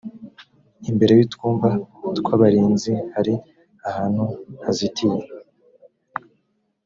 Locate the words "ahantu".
3.89-4.23